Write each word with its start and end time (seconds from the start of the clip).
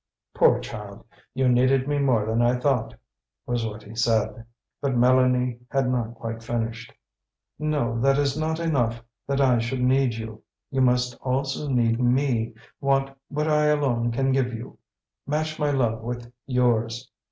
"Poor 0.33 0.57
child! 0.59 1.05
You 1.35 1.47
needed 1.47 1.87
me 1.87 1.99
more 1.99 2.25
than 2.25 2.41
I 2.41 2.55
thought!" 2.57 2.95
was 3.45 3.67
what 3.67 3.83
he 3.83 3.93
said. 3.93 4.45
But 4.81 4.93
Mélanie 4.95 5.59
had 5.69 5.91
not 5.91 6.15
quite 6.15 6.41
finished. 6.41 6.91
"No, 7.59 7.99
that 7.99 8.17
is 8.17 8.35
not 8.35 8.59
enough, 8.59 9.03
that 9.27 9.39
I 9.39 9.59
should 9.59 9.83
need 9.83 10.15
you. 10.15 10.41
You 10.71 10.81
must 10.81 11.13
also 11.21 11.67
need 11.67 11.99
me, 12.01 12.55
want 12.79 13.15
what 13.27 13.47
I 13.47 13.65
alone 13.65 14.11
can 14.11 14.31
give 14.31 14.53
you, 14.55 14.79
match 15.27 15.59
my 15.59 15.69
love 15.69 16.01
with 16.01 16.33
yours. 16.47 17.11